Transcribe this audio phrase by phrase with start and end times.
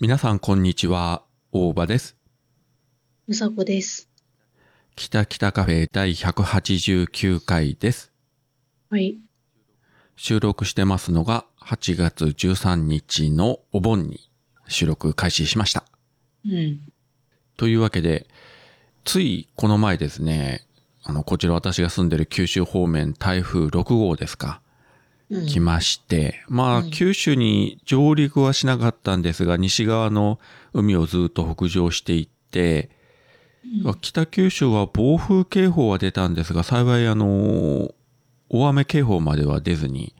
[0.00, 2.16] 皆さんこんにちは、大場です。
[3.26, 4.08] うさこです。
[4.94, 8.12] 北北カフェ第189回です。
[8.90, 9.18] はい。
[10.14, 14.30] 収録してますのが8月13日のお盆に
[14.68, 15.82] 収録開始しました。
[16.46, 16.80] うん。
[17.56, 18.28] というわけで、
[19.04, 20.64] ついこの前ですね、
[21.02, 24.60] あの、こちら私が住んでる九州方面台風6号ですか。
[25.30, 25.46] うん。
[25.46, 30.38] 来まして、まあ、うん九州に上陸はしなかったんですが、西側の
[30.72, 32.90] 海をずっと北上していって、
[34.00, 37.94] 北九州は暴風警報は出たんですが、幸いあの、
[38.48, 40.14] 大雨警報までは出ずに、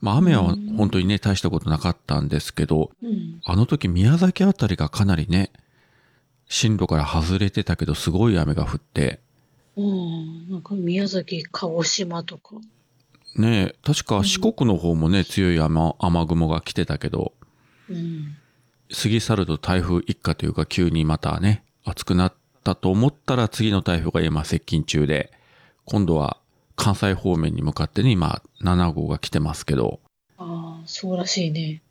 [0.00, 3.40] まあ雨はうん本当にね、大したことなかったんですけど、うん。
[3.44, 5.50] あの時宮崎あたりがかなりね、
[6.48, 9.20] 進路から外れてたけど、すごい雨が降って、
[9.76, 10.50] うん。
[10.50, 12.56] なんか宮崎、鹿児島とか。
[13.36, 17.32] ねえ、確か四国の方もね、強い雨雨雲が来てたけど、
[17.88, 18.36] うん。
[18.92, 25.32] 過ぎ去ると台風一過というか急にまたね、暑くなったと思ったら次の台風が今接近中で、
[25.84, 26.38] 今度は
[26.76, 30.00] 関西方面に向かってね、今7号が来てますけど、
[30.38, 31.82] ああ、そうらしいね。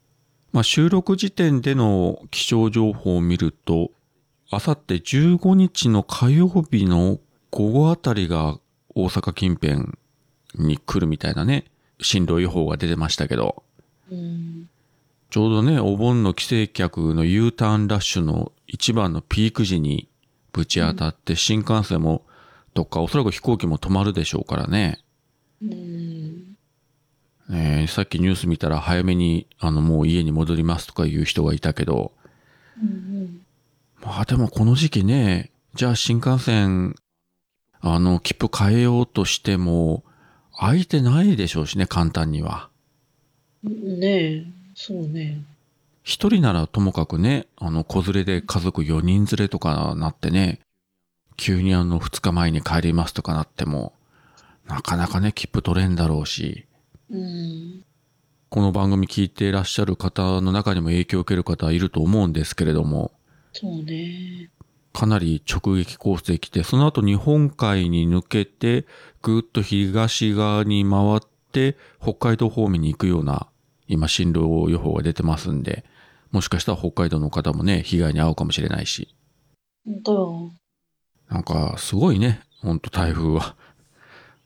[0.54, 3.92] まあ収録時点での気象情報を見ると、
[4.50, 7.20] あさって15日の火曜日の
[7.52, 8.60] 午後あたりが
[8.96, 9.98] 大阪近辺
[10.56, 11.66] に来るみたいなね、
[12.02, 13.64] 進路予報が出てましたけど、
[14.12, 14.70] うん。
[15.30, 20.08] ちょうどね、お盆の帰省客の U ターンラッシュの一番のピーク時に
[20.52, 22.24] ぶち当たって、新幹線も
[22.74, 25.00] とか、おそらく飛行機も止まるでしょうからね。
[25.62, 26.58] うん。
[27.52, 32.14] えーさっきニュース見たら早めに、あの、もう家に戻りますとかいう人がいたけど、
[32.82, 33.42] うん。
[34.02, 36.96] まあでもこの時期ね、じゃあ新幹線、
[37.82, 40.04] あの、切符変えようとしても、
[40.64, 42.70] 空いてないでしょうしね、簡単には。
[43.66, 44.00] うん。
[44.00, 44.46] ねえ。
[44.76, 45.44] そうね。
[46.04, 50.62] 一人ならともかくね、あの、子連れで家族4人連れとかなってね、
[51.36, 53.94] 急にあの、2日前に帰りますとかなっても、
[54.66, 56.66] なかなかね、切符取れんだろうし、
[57.10, 57.84] うん。
[58.50, 63.12] この番組聞いていらっしゃる方の中にも影響を受ける方はいると思うんですけれども、
[63.52, 64.50] そうね。
[64.94, 68.86] かなり直撃コースで来て、その後日本海に抜けて、
[69.24, 71.20] ぐーっと東側に回っ
[71.52, 73.48] て、北海道方面に行くような、
[73.88, 75.86] 今進路予報が出てますんで、
[76.32, 79.16] もしかしたら北海道の方もね、被害に遭うかもしれないし。
[79.86, 80.52] 本当よ。
[81.30, 83.56] なんか、すごいね、ほんと台風は。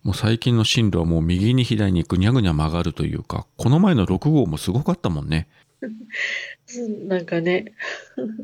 [0.03, 5.49] もう最近の進路はもう右に左にぐにゃぐにゃ曲がるというか、この前の6号もすごかったもんね。
[6.67, 7.73] す なんかね。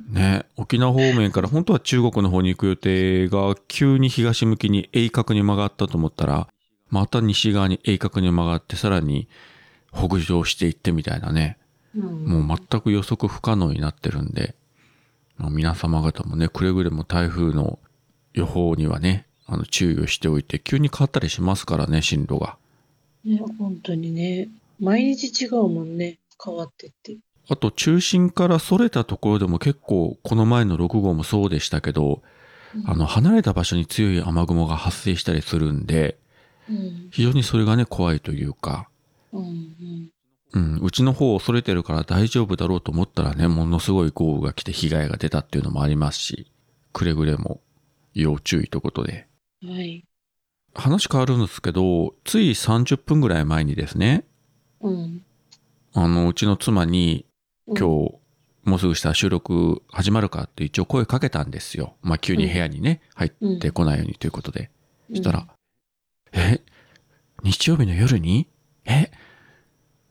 [0.09, 6.47] ね、沖縄方面から本当は中国の方に行く予定が急に東向きに鋭角に曲がったと思ったら、
[6.89, 9.27] また西側に鋭角に曲がってさらに
[9.91, 11.57] 北上していってみたいなね、
[11.95, 12.45] うん。
[12.45, 14.55] もう全く予測不可能になってるんで、
[15.37, 17.79] まあ皆様方もね、くれぐれも台風の
[18.33, 22.57] 予報にはね、あの注意をしておいて、急に変わったりしますからね、進路が。
[23.25, 24.49] ね、本当にね。
[24.79, 26.19] 毎日違うもんね。
[26.43, 27.17] 変わってって。
[27.49, 32.21] あと中心から逸れたところでも結構この前の6号もそうでしたけど、
[32.85, 36.17] あの離れた場所に強い雨雲が発生したりするんで、
[36.69, 37.09] うん。
[37.11, 38.87] 非常にそれがね怖いというか、
[39.31, 39.41] う
[40.59, 40.79] ん。
[40.81, 46.51] うちの方恐れてるから大丈夫だろうと思ったらね、ものすごい豪雨が来て被害が出たっていうのもありますし、
[46.93, 47.59] くれぐれも
[48.13, 49.27] 要注意ということで。
[49.63, 49.71] うん。
[49.71, 50.03] はい。
[50.75, 54.25] 話変わるんですけど、つい30分ぐらい前にですね、
[54.81, 55.23] うん。
[55.93, 57.32] あの、うちの妻に、うん
[57.67, 57.83] 今日、
[58.63, 61.95] もうすぐしたら収録始まるかって一応声かけたんですよ。
[62.01, 64.69] まあ、急に部屋にね、入ってこないようにということで。
[65.09, 65.47] そしたら、
[66.31, 66.61] え
[67.43, 68.47] 日曜日の夜に？
[68.85, 69.11] え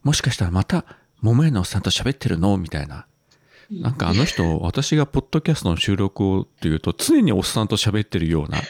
[0.02, 0.84] もしかしたらまた、
[1.20, 2.56] 桃屋のおっさんと喋ってるの？
[2.58, 3.06] みたいな。
[3.70, 8.58] うん、なんかあの人、私がポッドキャストの収録をっていうと、常におっさんと喋ってるような。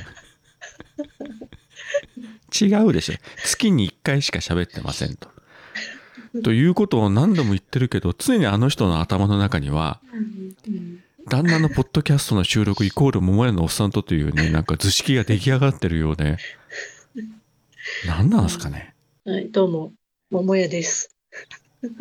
[2.61, 3.15] 違うでしょ。
[3.45, 5.29] 月に1回しか喋ってませんと。
[6.43, 10.01] ということを何度も言ってるけど、常にあの人の頭の中には。
[11.29, 16.37] 旦那のポッドキャストの収録イコール桃屋のおっさんとというね、なんか図式が出来上がってるようで、
[18.07, 18.95] 何なんですかね？
[19.25, 19.93] はい、どうも、
[20.31, 21.15] 桃屋です。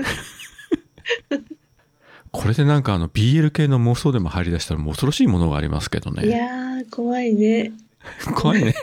[2.31, 6.29] これでなんかあの BL 系の妄想でも入り出したらもう恐ろしいものがありますけどいね。
[6.29, 7.73] やー、怖いね。
[8.35, 8.73] 怖いね。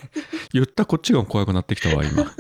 [0.53, 2.31] 言ったこっちが怖くなってきたわ、今。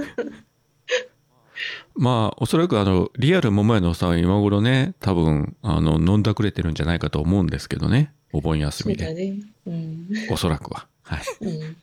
[1.98, 8.12] まあ、おそらくあの、リアル桃屋のおっさんは今頃ね、多分、あの、飲んだくれてるんじゃないかと思うんですけどね。
[8.32, 9.04] お盆休みで。
[9.06, 9.34] だね。
[9.66, 10.06] うん。
[10.30, 10.86] おそらくは。
[11.02, 11.20] はい。
[11.44, 11.76] うん。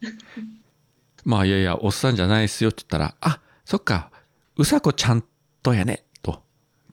[1.25, 4.09] まあ、いやいや、おっさんじゃないっすよって言ったら、あ、そっか、
[4.55, 5.23] うさこちゃん
[5.61, 6.41] とやね、と、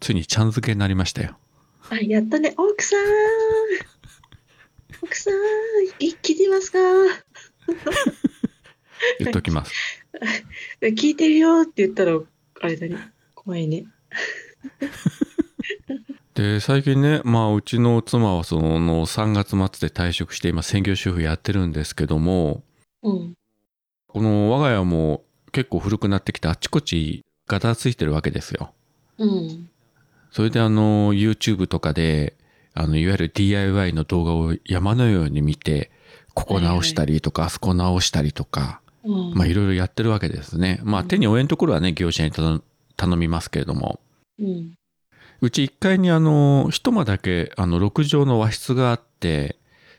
[0.01, 1.39] ついにちゃん付けになりましたよ。
[1.91, 2.55] あ、やったね。
[2.57, 2.99] 奥さん
[5.03, 5.35] 奥さん
[6.05, 6.79] い聞いてますか？
[9.21, 9.73] 言っときます。
[10.81, 12.19] 聞いてるよって言ったら、
[12.61, 13.12] あれだね。
[13.45, 13.85] 怖いね。
[16.35, 22.63] で、最近ね、まあ、うちの妻はその3月末で退職して今専業主婦やってるんですけども、
[23.03, 23.35] うん。
[24.07, 28.73] この我が家も結構古くなってきてあっちこっちガタついてるわけですよ。
[29.19, 29.69] うん。
[30.31, 32.37] それであの YouTube とかで
[32.75, 35.91] あのいわゆる DIY の動画を山のように見て
[36.35, 39.35] ここ直したりとかあそこ直したりとかうん。
[39.35, 40.81] まあいろいろやってるわけですね。
[40.85, 42.63] まあ手に負えんところはね業者に頼
[42.97, 44.01] 頼みますけれども
[44.39, 44.75] うん。
[45.41, 49.57] うち1階にあの一間だけあの6畳の和室があって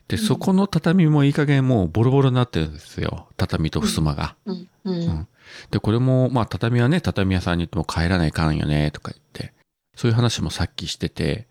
[0.07, 4.35] でそこの畳もいい加減もうボロボロになってるんですよ畳と襖が。
[4.45, 4.67] うん。
[4.85, 5.27] うん。
[5.71, 9.53] で、これも、まあ、畳はね、畳屋さんに行っても帰らないかんよね、とか言って、
[9.95, 11.47] そういう話もさっきしてて、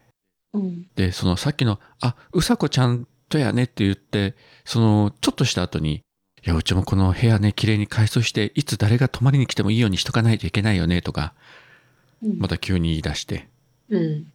[0.52, 0.86] うん。
[0.94, 4.34] で、そのさっきの、あ、うさこちゃんとやねって言って、
[4.64, 6.02] その、ちょっとした後に、
[6.44, 11.34] いや、うちもこの部屋ね、綺麗に改装して、いつ誰が泊まりに来てもいいようにしとかないといけないよね、とか、
[12.22, 12.38] うん。
[12.38, 13.48] また急に言い出して。
[13.90, 14.26] うん。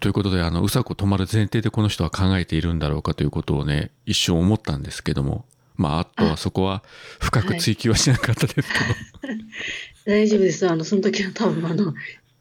[0.00, 5.44] ということで、あの、うさこ泊まる前提でこの人は考えているんだろうかということをね、一瞬思ったんですけども、
[5.76, 6.82] まあ、あとはそこは
[7.20, 9.34] 深く追求はしなかったですけど、
[10.06, 10.66] 大丈夫です。
[10.68, 11.94] あの、その時は多分、あの、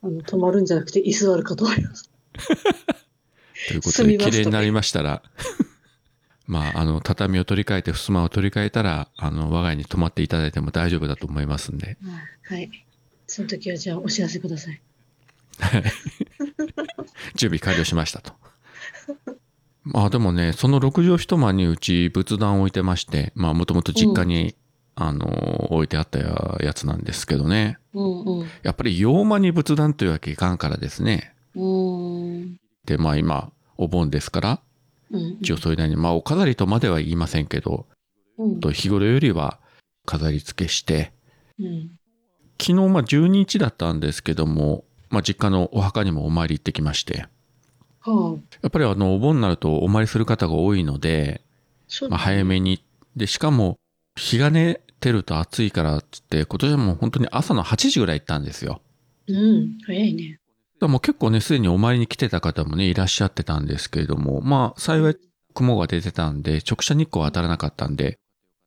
[0.04, 2.10] あの、止まるんじゃなくて、居座るかと思います。
[3.68, 5.24] ということで、綺麗になりましたら、
[6.46, 11.98] まあ、あの、畳を取り替えて、襖を取り替えたら、あの、我が家に泊まっていただいても大丈夫だと思いますんで。
[12.44, 12.70] はい。
[13.28, 14.82] その時は、じゃあ、お知らせください。
[17.36, 18.34] 準備完了しましたと。
[19.84, 24.56] まあでもね、その6畳一間にうち仏壇を置いてまして、まあもともと実家に、
[24.96, 27.78] あの、置いてあったやつなんですけどね。
[27.94, 28.48] うんうん。
[28.62, 31.34] やっぱり洋間に仏壇というわけいかんからですね。
[31.56, 32.60] うーん。
[32.86, 34.60] で、まあ今、お盆ですから、うん。
[35.42, 37.88] 一応それなりに、まあお飾りとまでは言いませんけど、
[38.38, 38.60] うん。
[38.60, 39.60] と日頃よりは
[40.06, 41.14] 飾り付けして、
[41.60, 41.92] うん。
[42.60, 47.28] 昨日まあ12日だったんですけども、まあ実家のお墓にもお参り行ってきまして、
[48.00, 48.58] はあ。
[48.62, 51.42] やっぱりあのお盆になるとお参りする方が多いので、
[52.10, 52.84] まあ、早めに。
[53.16, 53.78] で、しかも
[54.16, 58.82] 日が寝てると暑いからっつって、今年はもう本当に朝の8時ぐらい行ったんですよ。
[59.28, 59.78] うん。
[59.86, 60.40] 早いね。
[60.84, 65.16] でも結構ね、すでにお参りに来てた方もね、いらっしゃってたんですけれども、まあ幸い
[65.54, 68.18] 雲が出てたんで、直射日光は当たらなかったんで、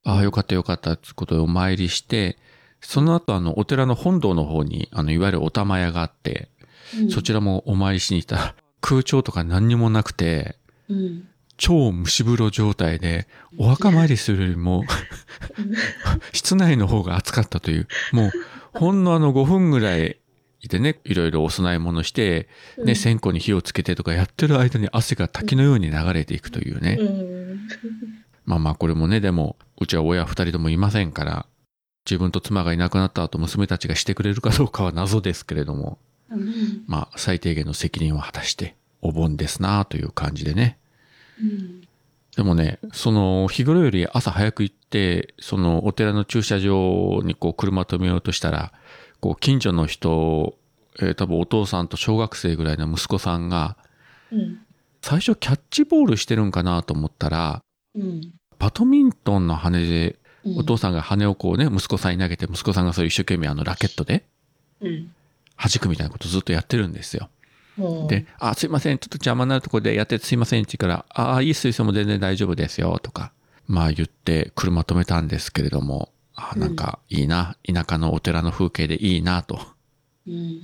[0.03, 2.39] ああ、よかったよかったってことでお参りして、
[2.81, 6.49] その後あの、お寺の本堂の方に、あの、いわゆるお玉屋があって、
[6.99, 7.11] うん。
[7.11, 10.57] そちらもお参りしに行ったら、空調とか何にもなくて、
[10.89, 11.29] うん。
[11.59, 13.29] 超蒸し風呂状態で、
[13.59, 14.85] お墓参りするよりも、
[16.33, 18.31] 室内の方が暑かったという、もう、
[18.73, 20.19] ほんのあの5分ぐらい
[20.67, 22.49] いてね、いろいろお供え物して、
[22.79, 26.99] ね、線香に火をつけてとかやってる間に汗が滝のように流れていくというね。
[27.01, 27.69] うん。
[28.45, 31.47] まあまあこれもね、でも、うちは親二人ともいませんから、
[32.09, 35.99] 自分と妻がいなくなった後娘たちがしてくれるかどうかは謎ですけれども、
[36.31, 36.85] うん。
[36.87, 40.79] まあ最低限の責任は果たして、お盆ですなあという感じでね。
[41.41, 41.87] うん。
[42.37, 48.73] でもね、その日頃より朝早く行って、そのお寺の駐車場にこう車止めようとしたら、
[49.21, 50.57] こう近所の人、
[51.01, 53.77] えー多分お父さんと小学生ぐらいの息子さんが、
[54.33, 54.59] うん。
[55.03, 57.63] 最初キャッチボールしてるんかなと思ったら、
[57.95, 58.33] うん。
[58.59, 60.59] バドミントンの羽で、うん。
[60.59, 64.25] お父さんが羽をこうね、息子さんに投げて、息子さんがそういう一生懸命あのラケットで
[64.81, 65.11] うん。
[65.59, 67.29] 弾くみたいなことずっとやってるんですよ。
[67.79, 68.07] うん。
[68.09, 73.33] で、あ、すいません、ちょっと邪魔になるところでやっててすいませんって言うから、ああ、いい水槽も全然大丈夫ですよ、とか、
[73.67, 79.59] まあ言って車止めたんですけれども、あうんなんかいいな、田舎のお寺の風景でいいなと、
[80.27, 80.61] うん。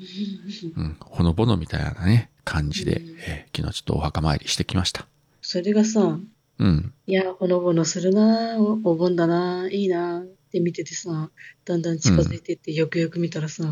[0.76, 5.06] うん、ほのぼのみたいなね、感じで、うんえー昨日ちょっとお墓参りしてきました。
[5.40, 6.18] それがさ、
[6.58, 6.92] うん。
[7.06, 11.30] いや、ほのぼのするな、おお盆だな、いいなって見ててさ、
[11.64, 13.64] だんだん近づいてって、よくよく見たらさ、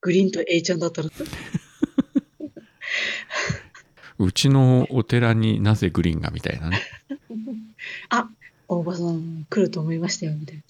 [0.00, 1.24] グリーンと A ちゃんだったらさ、
[4.18, 6.80] うちのお寺になぜグリーンがみたいなね。
[8.08, 8.28] あ、
[8.68, 10.62] 大場さん来ると思いましたよ、みたいな。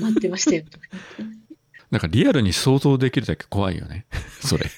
[0.00, 0.64] 待ってましたよ。
[1.90, 4.06] なんかリアルに想像できるだけ怖いよね。
[4.40, 4.70] それ。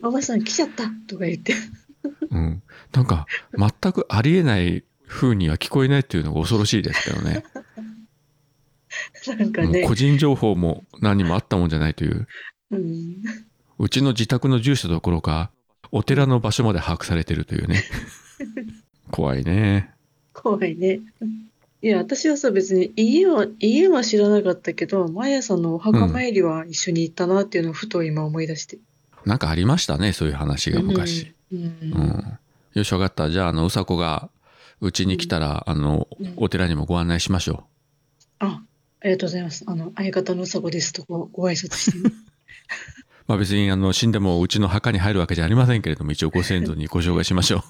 [0.00, 1.54] 大場さん来ちゃったとか言って。
[2.30, 2.62] うん。
[2.92, 7.44] なんか、全くありえない風には聞こえないっていうのが恐ろしいですけどね。
[9.38, 12.26] なんかね個、人情報も何もあったもんじゃないという。
[12.70, 13.22] うん。
[13.78, 15.50] うちの自宅の住所どころか、
[15.90, 17.82] お寺の場所まで把握されてるというね。
[19.10, 19.90] 怖いね。
[20.32, 21.00] 怖いね。
[21.84, 28.78] いや、私はさ、別に家は、家は知らなかったけど、毎朝のお墓参りは一緒に行ったなっていうのをふと今思い出して。
[29.26, 31.34] なんかありましたね、そういう話が昔。
[31.52, 31.58] うん。
[31.58, 31.62] う。
[31.62, 32.38] うんん。
[32.74, 33.30] よし、わかった。
[33.30, 34.30] じゃあ、あの、うさこが、
[34.80, 37.64] うちに来たら、あのうん、お寺にもご案内しましょ
[38.38, 38.62] あ、
[39.00, 39.64] ありがとうございます。
[39.66, 42.04] あの、相方のうさこですとご、ご挨拶してね。
[42.06, 42.12] う。
[43.26, 47.64] まあ別に、あの、死んでもうちの墓に入るわけじゃありませんけれども、一応ご先祖にご紹介しましょ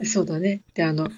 [0.00, 0.04] う。
[0.04, 0.62] そうだね。
[0.74, 1.10] で、あの、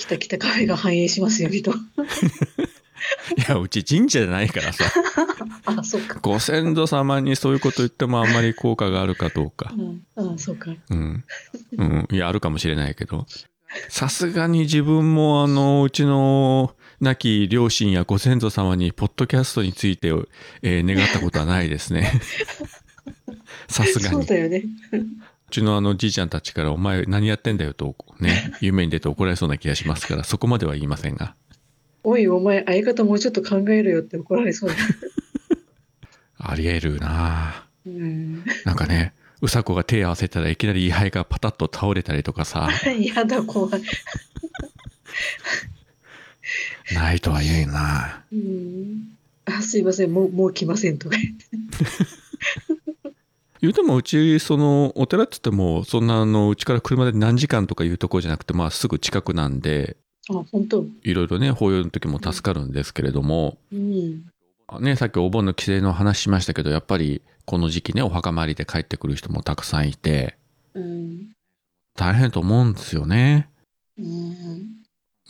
[0.00, 1.72] 来た来たカフェが繁栄しますようにと。
[3.36, 4.84] いや、うち神社じゃないからさ、
[5.66, 6.18] あ、そうか。
[6.22, 9.82] ご先祖様にそういうこと言ってもあんまり効果があるかどうかう。
[9.82, 10.70] ん、あ、そうか。
[10.90, 11.24] うん。
[11.76, 12.08] うん。
[12.10, 13.26] いや、あるかもしれないけど。
[13.90, 20.08] さすがに自分もあの、うちの亡き両親やご先祖様にポッドキャストについて、
[20.62, 22.10] えー願ったことはないですね。
[23.68, 24.16] さすがに。
[24.16, 24.64] うそうだよね。
[25.50, 31.34] ちのあのじいちゃんたちからお前何やってんだよとね、 夢に出て怒られそうな気がしますから、そこまでは言いませんが。
[32.02, 34.76] おい、お前、相方もうちょっと考えるよって怒られそうだ。
[36.38, 38.44] あり得るなうん。
[38.64, 42.70] なんかね、うさこが手合わせたらいきなり位牌がパタッと倒れたりとかさ、
[43.14, 43.82] やだ、怖い。
[46.94, 49.16] ないとは言えんなうん。
[49.44, 51.44] あ、すいません、もう、もう来ませんとか言って。
[53.60, 59.96] 言うてもうちそのお寺って言ってもそんなあのうちから車で何時間とかいうところじゃなくてまあすぐ近くなんで
[60.30, 60.84] あ、本当。
[61.02, 64.24] いろいろね法要の時も助かるんですけれども、うん。
[64.80, 70.36] ねさっきお盆の帰省の話しましたけどやっぱりこの時期ねお墓参りで帰ってくる人もたくさんいて
[70.74, 71.32] うん。
[71.96, 73.50] 大変と思うんですよね。
[73.98, 74.04] うん。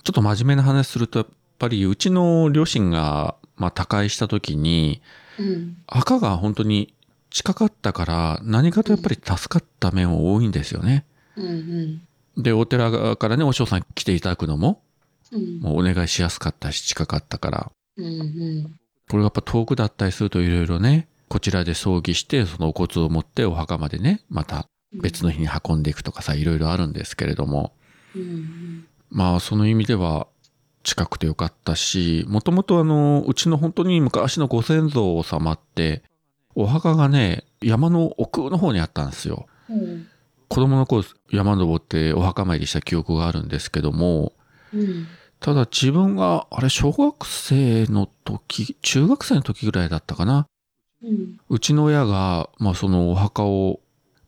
[0.05, 5.01] ちょっと真面目な話するとやっぱりうちの両親がまあ他界した時に
[5.39, 5.77] うん。
[5.87, 6.95] 墓が本当に
[7.31, 11.05] 近かったから何かとやっぱり助かった面は多いんですよね。
[11.37, 12.03] うん。
[12.37, 14.83] で、お寺からね、お嬢さん来ていただくのも、
[15.33, 15.61] うん。
[15.61, 17.73] もうお願いしやすかったし、近かったから。
[17.97, 18.05] うん。
[18.05, 18.81] うん。
[19.09, 27.73] これがやっぱ遠くだったりするといろいろね、こちらで葬儀して、そのお骨を持ってお墓までね、また別の日に運んでいくとかさ、いろいろあるんですけれども、
[28.15, 28.87] うん。
[29.11, 30.27] まあその意味では
[30.83, 36.03] 近くてよかったし、もともとあの、うちの本当に昔のご先祖様って、
[36.63, 39.47] お墓がね、山の奥の方にあったんですよ。
[39.69, 40.07] うん。
[40.49, 44.33] 子供の頃山登ってお墓参りした記憶があるんですけども、
[44.75, 45.07] うん。
[45.41, 50.47] ただ自分が、あれ、小学生の時、中学生の時ぐらいだったかな。
[51.03, 51.41] うん。
[51.49, 53.81] うちの親が、まあそのお墓を、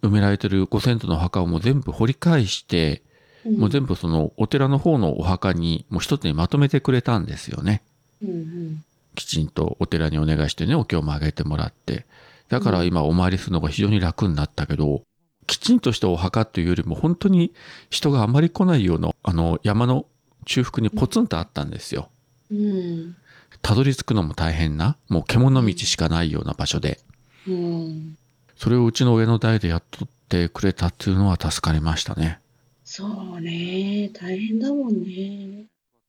[0.03, 3.03] 埋められてるご先祖のお墓をもう全部掘り返して、
[3.45, 7.83] もう全部そのお寺の方のお墓にもう一つにまとめてくれたんですよね。
[8.21, 8.29] 部。
[8.29, 8.85] うん。
[9.15, 12.07] きちんとお寺にお願いしてね、お経もあげてもらって。
[12.53, 15.05] だから今お参りするのが非常に楽になったけど、
[15.47, 17.55] きちんとしたお墓というよりも本当に
[17.89, 20.05] 人があまり来ないような、あの山の
[20.45, 22.11] 中腹にポツンとあったんですよ。
[22.51, 23.17] うん。
[23.63, 27.01] たどり着くのも大変な、もう獣道しかないような場所で、
[27.49, 28.19] うん。
[28.55, 32.39] それをうちの上の代でやっとってくれたっていうのは助かりましたね。
[32.85, 34.11] そうね。
[34.13, 35.69] 大変だもんね。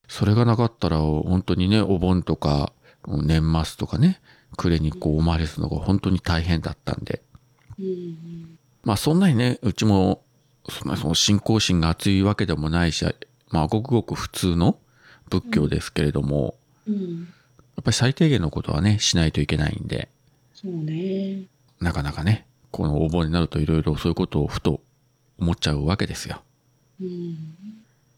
[0.10, 2.74] それがなかったら本当にね、お盆とか
[3.08, 4.20] 年末とかね、
[4.56, 7.22] 暮れにこうお参りするのが本当に大変だったんで。
[7.80, 8.58] うん。
[8.84, 10.24] まあそんなにね、うちも、
[10.70, 13.06] そんなその信仰心が熱いわけでもないし、
[13.50, 14.78] まあごくごく普通の
[15.30, 16.56] 仏教ですけれども、
[16.88, 17.28] うん。
[17.76, 20.10] やっぱり最低限のことはね、しないといけないんで、
[20.54, 21.44] そうね。
[21.80, 24.82] なかなかね、このお盆になるといろいろそういうことをふと
[25.40, 26.42] 思っちゃうわけですよ。
[27.02, 27.38] うん。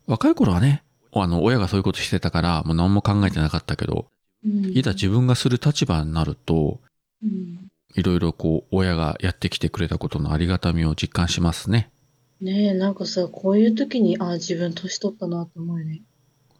[0.08, 4.06] 若い頃はね、あの、親がそういうことしてたから、もう何も考えてなかったけど、うん。
[4.46, 6.80] いざ自分がする立場になると、
[7.24, 7.68] うん。
[7.96, 11.90] いろいろこう、親がやってきてくれたことのありがたみを実感しますね。
[12.42, 16.02] ねえ、なんかさ、こういう時に、あ、自分年取ったなって思うよね。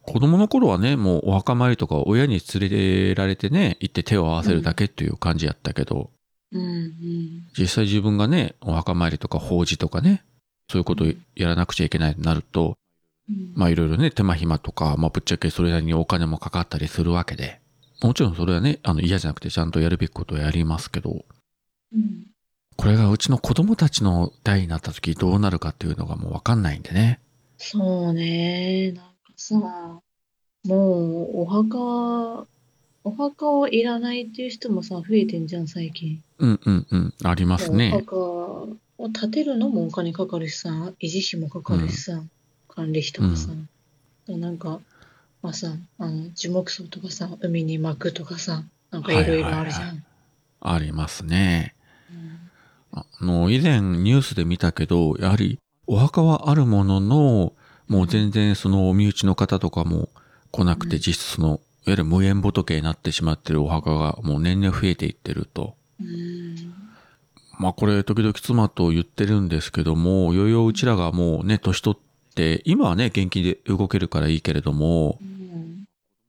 [0.02, 6.10] 子供の頃はね、もうお墓参りとか親に連れられてね、行って手を合わせるだけっていう感じやったけど、
[6.52, 6.60] うん。
[6.60, 7.46] うん。
[7.58, 10.24] 実際自分がね、お墓参りとか法事とかね、
[10.70, 12.78] そういうことをやらなくちゃいけないとなると、
[13.28, 13.52] うん。
[13.54, 17.60] まあいろいろね、手間暇とか、まあぶっちゃけそれなりにお金もかかったりするわけで、
[18.02, 21.24] もちろんそれはね、あの嫌じゃなくてちゃんとやるべきことをやりますけど、
[21.94, 22.26] うん。
[22.76, 27.20] これがうちの子供たちの代になった時どうなるかっていうのがもうわかんないんでね。
[27.56, 28.92] そうね。
[28.92, 30.00] なんかさ、も
[30.66, 32.46] う、お墓、
[33.04, 36.22] お墓をいらないっていう人もさ、増えてんじゃん、最近。
[36.38, 37.90] うんうんうん、ありますおね。
[37.90, 38.76] 墓を
[39.20, 42.22] 建てるのもお金かかるしさ、維持費もかかるしさ、
[42.68, 43.48] 管理費とかさ。
[44.26, 44.80] でなんか、
[45.46, 49.82] まあさ、あの、樹木葬とかさ、海に巻くとかさ、なんかいろいろあるじゃん。
[49.82, 50.02] はいはい
[50.58, 51.76] ありますね。
[52.10, 52.50] うん
[52.92, 57.52] あの、以前ニュースで見たけど、やはりお墓はあるものの、
[57.86, 60.08] もう全然その身内の方とかも
[60.50, 65.76] 来なくて、うん実質その、いわゆる無縁仏になってしまってるお墓がもう年々増えていってると。
[66.00, 66.74] うん。
[67.60, 75.35] まあこれ時々妻と言ってるんですけども、よようちらがもうね、年取って、今はね、元気で動けるからいいけれどもう、ん。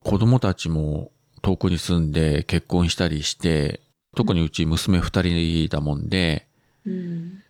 [0.07, 1.11] 子供たちも
[1.41, 3.81] 遠くに住んで結婚したりして、
[4.15, 6.47] 特にうち娘二人だもんで、
[6.85, 7.43] うん。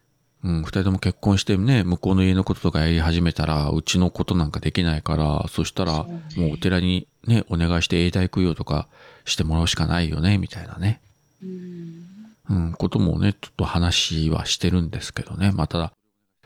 [0.44, 8.88] うん、二人とも結婚してね、向こうの家のこととかやり始めたら、うちのことなんかできないから、そしたら、もうお寺にね、お願いして永代供養とか
[9.26, 11.00] してもらうしかないよね、みたいなね。
[11.44, 12.06] うん。
[12.50, 15.52] うん、こともね、ちょっと話はしてるんですけどね。
[15.52, 15.92] まあ、ただ、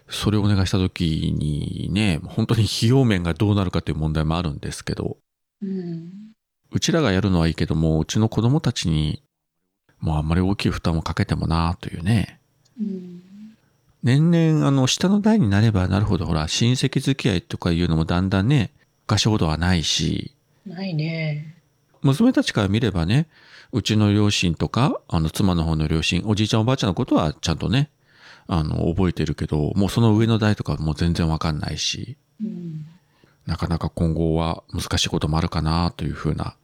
[0.10, 5.16] それをお願いした時にね、本当に費用面がどうなるかという問題もあるんですけど、
[5.62, 6.32] うん。
[6.72, 9.22] うちらがやるのはいいけども、うちの子供たちに、
[10.00, 12.40] もうあんまり大きい負担をかけてもなというね。
[12.80, 13.22] うん。
[14.04, 18.72] 年々、あの、下の代になればなるほど、ほら、親戚付き合いとかいうのもだんだんね、
[19.06, 20.34] 昔ほどはないし、
[20.66, 21.56] ないね。
[22.02, 23.28] 娘たちから見ればね、
[23.72, 27.90] うちの両親とか、あの、妻の方の両親、おじいちゃんおばあちゃんのことはちゃんとね、
[28.48, 32.86] あの、覚えてるけど、もうその上の代とかもう全然わかんないし、うん。
[33.52, 36.56] なかなか今後は難しいこともあるかなというふうな、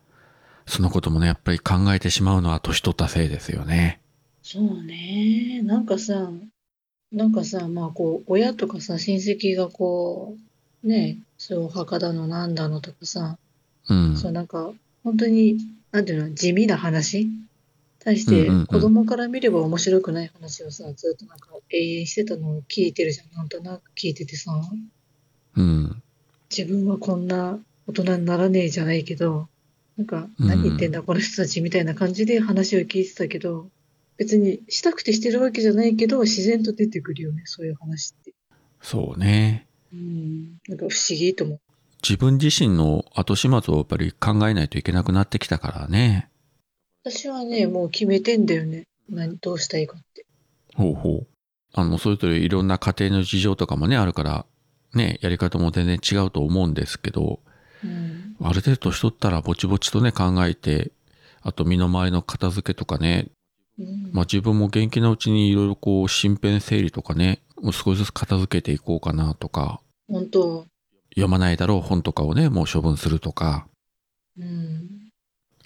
[0.65, 3.99] そのこともね、やっぱり考えてしまうのは年取ったせいですよね。
[4.41, 5.61] そうね。
[5.63, 6.31] なんかさ、
[7.11, 10.37] なんかさ、まあこう、親とかさ、親戚がこ
[10.81, 13.37] う、ね、そう、お墓だのなんだのとかさ、
[13.89, 14.15] うん。
[14.15, 14.71] そうなんか、
[15.03, 15.57] 本当に、
[15.91, 17.27] なんていうの、地味な話？
[17.99, 23.31] 対して、子供から見れば面白くない話をさ、ずっとなんか永遠してたのを聞いてるじゃん。
[23.35, 24.51] なんとなく聞いててさ、
[25.57, 26.01] うん。
[26.55, 29.47] 自分はこんな大人にならねえじゃないけど、
[29.97, 33.69] なんか、うん何言ってんだ、この人たちみたいな感じで話を聞いてたけど、
[34.17, 38.33] 別にしたくてしてるわけじゃないけど、自然と出てくるよね、そういう話って。
[38.81, 39.67] そうね。
[39.93, 40.57] うん。
[40.67, 41.59] なんか不思議と思う。
[42.03, 46.29] 自分自身の後始末をやっぱり考えないといけなくなってきたからね。
[47.03, 48.83] 私はね、もう決めてんだよね。
[49.09, 50.25] 何、どうしたいかって。
[50.75, 51.27] ほうほう。
[51.73, 54.45] あの、それぞれいろんな家庭の事情とかもね、あるから、
[54.93, 57.39] ね、やり方も全然違うと思うんですけど、
[57.83, 58.35] うん。
[58.41, 60.91] ある程度年取ったらぼちぼちとね、考えて、
[61.41, 63.27] あと身の回りの片付けとかね、
[63.79, 64.09] うん。
[64.11, 70.65] まあ自分も元気なうちにいろいろこう、身辺整理とかね、もう少しずつ片付けていこうかなとか、本当。
[71.11, 73.67] 読まないだろう本とかをね、もう処分するとか、
[74.39, 75.09] うん。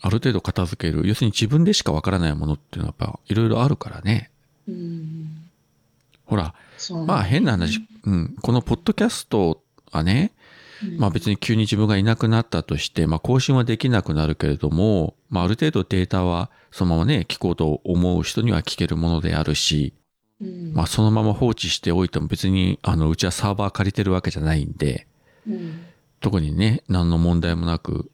[0.02, 1.08] ある程度片付ける。
[1.08, 4.32] 要するに自分でしかわからないものっていうのはやっぱいろいろあるからね。
[4.68, 5.50] うん。
[6.26, 6.56] ほら。
[7.06, 9.62] まあ変な話、うん、このポッドキャスト
[9.92, 10.32] はね、
[10.84, 10.98] うん。
[10.98, 19.94] まあ別に急に自分がいなくなったとして、まあ更新はできなくなるけれども、まあある程度データはそのままね、聞こうと思う人には聞けるものであるし、
[20.42, 20.74] うん。
[20.74, 25.08] まあそのまま放置しておいても別に、あの、うちはサーバー借りてるわけじゃないんで、
[25.48, 25.86] うん。
[26.20, 28.12] 特にね、何の問題もなく、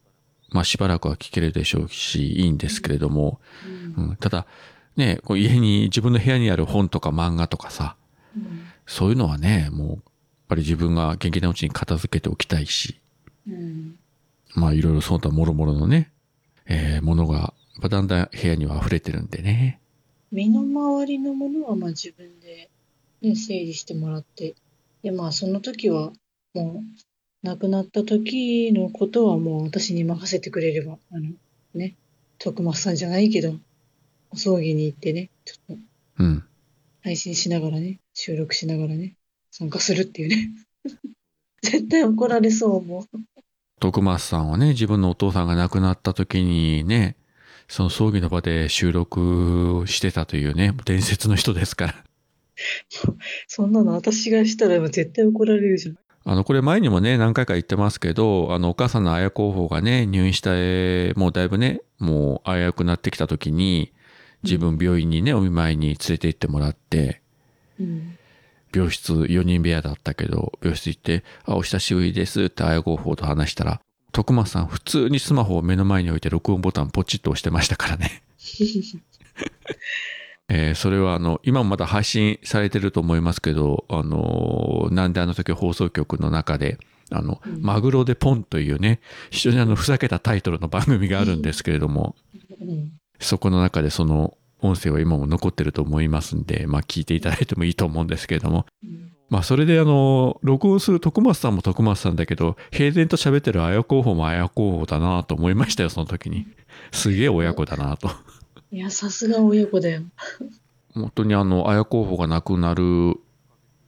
[0.49, 3.39] まあしばらくは聞けるでしょうし、いいんですけれども、
[3.97, 4.47] うんうん、ただ、
[4.95, 7.95] ね、こう家に、自分の部屋にある本とか漫画とかさ、
[8.35, 8.61] うん。
[8.87, 9.99] そういうのはね、もう、やっ
[10.47, 12.99] ぱり自分が元気なうちに片付けておきたいし、
[13.47, 13.99] うん。
[14.55, 16.09] まあいろいろその他もろもろのね、
[16.65, 17.53] えー、ものが、
[17.89, 19.79] だんだん部屋には溢れてるんでね。
[20.31, 22.69] 身の回りのものはまあ自分で、
[23.21, 24.55] ね、整理してもらって、
[25.03, 26.11] で、まあその時は
[26.53, 31.31] もう亡くなった時のことはもう私に任せてくれれば、あの
[31.75, 31.95] ね、
[32.39, 33.53] 徳松さんじゃないけど、
[34.31, 35.81] お葬儀に行ってね、ちょっと
[36.19, 36.43] うん。
[37.07, 39.15] 配信しながらね、収録しながらね、
[39.49, 40.49] 参加するっていうね。
[41.63, 43.19] 絶対怒られそう、もう。
[43.79, 47.15] 徳松さんはね、自分のお父さんが亡くなった時にね、
[47.69, 52.03] その葬儀の場で収録してたというね、伝説の人ですから。
[53.47, 55.97] そんなの私がしたらもう絶対怒られるじゃん。
[56.25, 63.93] あの、これ前にもね、何回か言ってますけど、あの、お母さんの綾候補がね、入院した、えーもうだいぶね、もう危うくなってきた時に、
[64.43, 67.21] 自分病院にね、お見舞いに連れて行ってもらって、
[67.79, 68.17] うん。
[68.73, 78.23] 病室4人部屋だったけど、病室行って、あ、お久しぶりですって綾候補と話したら、徳松さん普通にスマホを目の前に置いて録音ボタンポチッと押してましたからね。
[80.49, 86.77] えーそれはあの、今もまだ配信されてると思いますけど、あのーなんであの時放送局の中で、
[87.11, 92.15] あの、うんマグロでポンというね、非常にあの、ふざけたタイトルの番組があるんですけれども、
[92.61, 92.93] うん。
[93.19, 106.47] そこの中でその音声は今も残ってると思いますんで、まあ聞いていただいてもいいと思うんですけれども、うんまあそれであの、録音する徳松さんも徳松さんだけど、平然と喋ってる綾候補も綾候補だなと思いましたよ、その時に。
[106.91, 108.09] すげえ親子だなと。
[108.71, 110.03] いや、さすが親子だよ。
[110.93, 113.15] 本当にあの、綾候補が亡くなる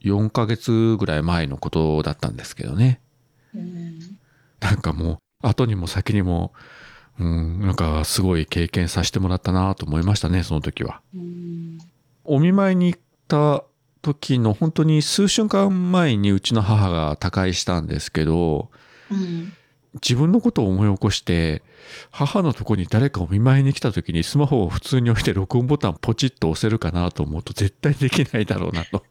[0.04, 3.00] 4ヶ月ぐらい前のことだったんですけどね。
[3.56, 4.00] うん。
[4.60, 6.52] なんかもう、後にも先にも、
[7.20, 11.02] うん、なんかすごい経験させてもらったなと思いましたね、その時は。
[11.14, 11.78] うん。
[12.24, 13.64] お見舞いに行った
[14.02, 18.70] 時の本当に数週間前にうちの母が他界したんですけど、
[19.12, 19.54] うん。
[19.96, 21.64] 自分のことを思い起こして、
[22.12, 29.04] 母のとこに誰かお見舞いに来た時にスマホを普通に置いて録音ボタンポチッと押せるかなと思うと絶対できないだろうなと。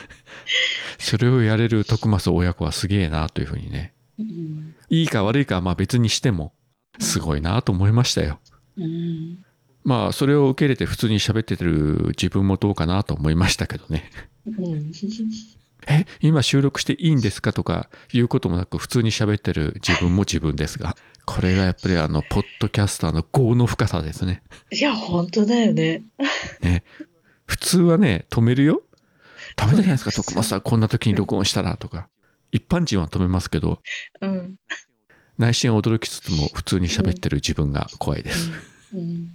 [0.98, 3.94] それをやれる徳増親子はすげえなというふうにね。
[4.18, 4.74] うん。
[4.90, 6.52] いいか悪いかはまあ別にしても、
[6.98, 8.40] すごいなと思いましたよ。
[8.76, 9.38] うん。
[9.84, 14.10] まあそれを受け入れて普通に喋ってる自分もどうかなと思いましたけどね。
[14.46, 14.92] うん。
[15.88, 24.42] え、今収録していいんですかとかいうこともなく普通に喋ってる自分も自分ですが、これがやっぱりあの、ポッドキャスターの業の深さですね。
[24.72, 26.02] いや、本当だよね。
[26.60, 26.82] ね。
[27.46, 28.82] 普通はね、止めるよ。
[29.54, 32.08] ダメじゃないですか、徳松さん、こんな時に録音したらとか。
[32.52, 33.80] 一般人は止めますけど、
[34.20, 34.56] うん。
[35.38, 38.50] 内心驚きつつも普通に喋ってる自分が怖いです。
[38.94, 39.34] うん。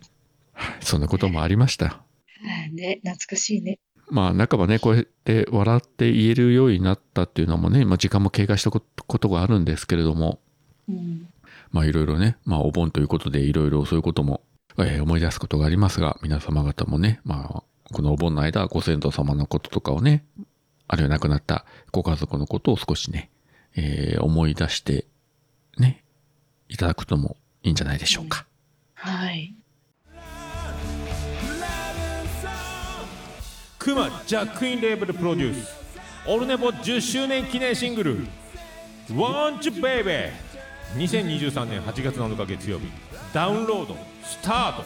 [0.79, 2.01] そんなこともありました。
[2.73, 3.79] ね、懐かしいね。
[4.09, 10.39] まあ、半ばね、こうやって笑って言えるようになったっていうのもね、まあ、時間も経過したことがあるんですけれども、
[10.89, 11.27] うん。
[11.71, 14.41] まあ、いろいろね、まあ、お盆ということで、いろいろそういうことも、
[14.79, 20.25] えー思い出すことがありますが、皆様方もね、まあ、このお盆の間、ご先祖様のこととかをね、
[20.87, 23.29] あるいは亡くなったご家族のことを少しね、
[23.75, 25.05] えー思い出して、
[25.81, 26.03] ね、
[26.69, 28.45] いただくともいいんじゃないでしょうか。
[28.93, 29.53] はい。
[33.77, 35.75] クマジャックインレーベルプロデュース。
[36.27, 38.27] オルネポ10周年記念シングル
[39.09, 40.31] 「Want You Baby」
[40.95, 42.85] 2023年8月7日月曜日。
[43.33, 44.85] ダウンロードスタート。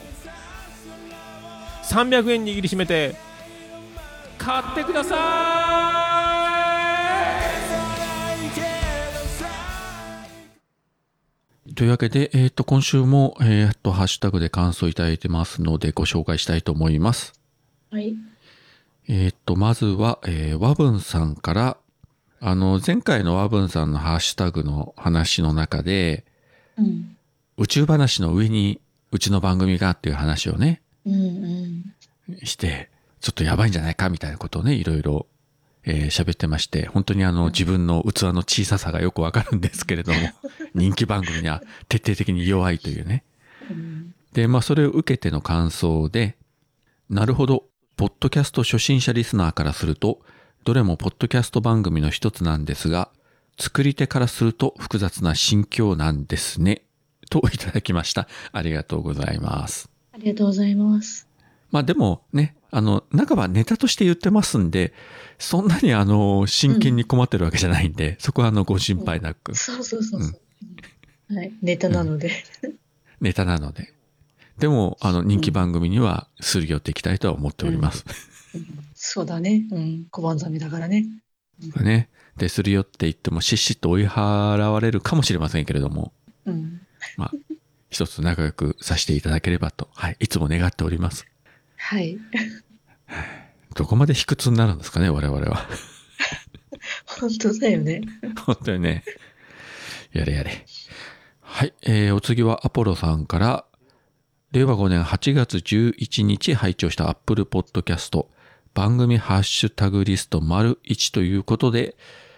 [1.84, 3.16] 300円握りしめて
[4.38, 6.25] 買ってくださ
[11.76, 17.34] というわけで、えっ、と、今週も、えっ、と、ハッシュタグで感想いただいてますので、ご紹介したいと思います。
[17.92, 18.16] はい。
[19.10, 21.78] えーっと、まずは、えー、ワブンさんから、
[22.40, 26.24] あの、前回のワブンさんのハッシュタグの話の中で、
[26.78, 27.18] うん。
[27.58, 28.80] 宇宙話の上に
[29.12, 32.38] うちの番組がっていう話をね、うんうん。
[32.44, 35.28] して、ちょっとやばいんじゃないかみたいなことをね、いろいろ、
[35.86, 40.20] えー喋ってまして、本当にあの、自分の器の小ささがよくわかるんですけれども、
[40.74, 43.24] 人気番組には徹底的に弱いというね。
[43.70, 44.14] うん。
[44.34, 46.36] で、まあ、それを受けての感想で、
[47.10, 50.22] なるほど、ポッドキャスト初心者リスナーからすると、
[50.64, 53.10] どれもポッドキャスト番組の一つなんですが、
[53.58, 56.82] 作り手からすると複雑な心境なんですね。
[57.30, 58.28] といただきました。
[58.52, 59.90] ありがとうございます。
[60.14, 61.28] ありがとうございます。
[61.72, 64.94] まあでもね、あの、半ばネタとして言ってますんで、
[65.40, 70.38] そんなにあの、真剣に困ってるわけじゃないんで、そこはあの、ご心配なく、そうそうそうそ
[71.32, 71.36] う。
[71.36, 71.54] はい。
[71.62, 72.32] ネタなので。
[73.22, 73.94] ネタなので。
[74.60, 78.06] でも、あの、人気番組にはすり寄っていきたいとは思っております。
[78.94, 79.66] そうだね。
[79.72, 80.08] うん。
[80.12, 81.06] 小判ザメだからね。
[81.82, 82.10] ね。
[82.38, 86.14] で、すり寄って言っても、しっしっと追い払われるかもしれませんけれども、
[86.46, 86.82] うん。
[87.18, 87.32] まあ、
[87.90, 91.26] 一つ仲良くさせていただければと、はい、いつも願っております。
[91.88, 92.18] はい。
[93.76, 95.68] どこまで卑屈になるんですかね、我々は。
[97.06, 98.02] 本当だよね。
[98.44, 99.04] 本当にね。
[100.12, 100.66] やれやれ。
[101.42, 103.66] はい、えー、お次はアポロさんから、
[104.52, 108.26] 令和5年8月11日拝聴した Apple Podcast
[108.74, 111.96] 番組ハッシュタグリスト丸1ということで、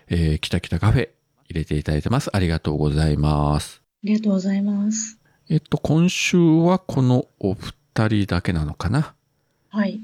[0.10, 1.10] えー、きたきたカフェ
[1.48, 2.36] 入れていただいてます。
[2.36, 3.82] ありがとうございます。
[3.82, 5.22] ありがとうございます。
[5.50, 9.16] えっと、今週はこのお二人だけなのかな。
[9.70, 10.00] はい。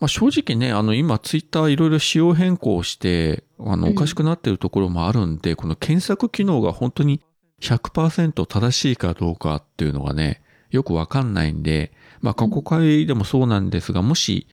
[0.00, 7.20] まあ、正直ね、あの、今、ツイッターいろいろ仕様変更して、あの、うんおかしくなってるところもあるんで、この検索機能が本当に
[7.60, 14.48] 100%正しいかどうかっていうのがね、よくわかんないんで、まあ、過去回でもそうなんですが、もし、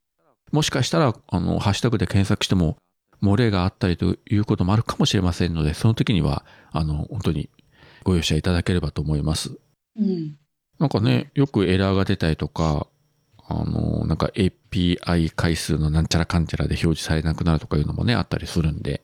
[0.51, 2.78] もしかしたら、あの、ハッシュタグで検索しても、
[3.21, 7.49] 漏れがあったりということもあるかもしれませんので、その時には、あの、本当に
[8.04, 9.58] ご容赦いただければと思います。
[9.97, 10.38] うん。
[10.80, 12.88] なんかね、よくエラーが出たりとか、
[13.48, 19.02] あの、なんか API 回数のなんちゃらかんちゃらで表示されなくなるとかいうのもね、あったりするんで。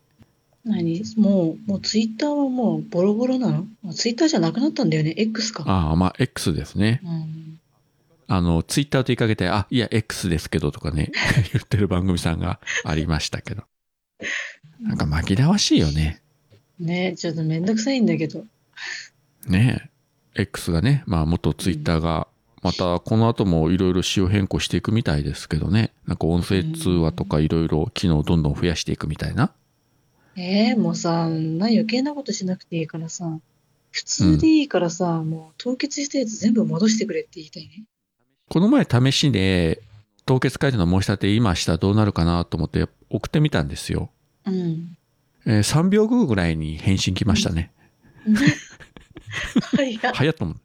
[0.63, 1.03] 何？
[1.17, 3.51] もう、もうツイッターはもうボロボロな
[3.83, 3.93] の？
[3.93, 5.63] ツイッターじゃなくなったんだよね？X か。
[5.67, 7.01] ああ、まあ X ですね。
[7.03, 7.59] うん。
[8.27, 11.11] あの、ツイッターと言いかけて、あ、いや、X ですけどとかね、
[11.51, 13.63] 言ってる番組さんがありましたけど。
[14.81, 16.21] なんか紛らわしいよね。
[16.79, 18.45] ねちょっとめんどくさいんだけど。
[19.47, 19.89] ね
[20.35, 20.41] え。
[20.43, 22.27] X がね、まあ元ツイッターが、
[22.61, 25.93] またこの後もいろいろ仕様変更していくみたいですけどね。
[26.05, 29.51] なんか音声通話とかいろいろ機能をどんどん増やしていくみたいな。
[30.35, 33.39] ええもうさ、な余計なことしなくていいからさ、
[33.91, 37.83] 普通でいいからさ、もう凍結したやつ全部戻してくれって言いたいね。
[38.47, 39.81] この前試しで、
[40.25, 44.09] 凍結解除の申し立て今したらどうなるかなと思って送ってみたんですよ。
[44.45, 44.97] うん。
[45.45, 47.71] えー3秒後ぐらいに返信来ましたね。
[49.75, 50.13] はいや。
[50.13, 50.57] 早っと思う。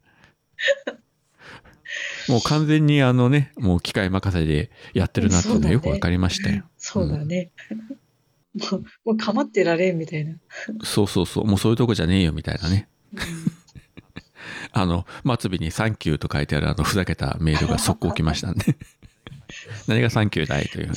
[2.29, 6.65] もう完全にあのね、もう機械任せでやってるなっていうのがよくわかりましたよ。
[6.77, 7.51] そうだね。
[8.71, 10.37] もう、 もう構ってられんみたいな。
[10.83, 11.45] そうそうそう。
[11.45, 12.89] もうそういうとこじゃねえよみたいなね。
[13.15, 13.21] うん
[14.73, 18.77] あの、末尾にサンキューと書いてあるあの、ふざけたメールが速攻来ましたんで。
[19.89, 20.95] 何がサンキューだいというね。